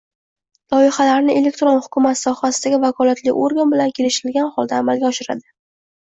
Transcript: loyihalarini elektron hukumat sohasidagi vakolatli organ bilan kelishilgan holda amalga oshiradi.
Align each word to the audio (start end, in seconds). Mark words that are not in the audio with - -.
loyihalarini 0.75 1.33
elektron 1.41 1.75
hukumat 1.87 2.17
sohasidagi 2.21 2.79
vakolatli 2.85 3.33
organ 3.41 3.75
bilan 3.75 3.93
kelishilgan 3.99 4.49
holda 4.57 4.79
amalga 4.83 5.09
oshiradi. 5.11 5.47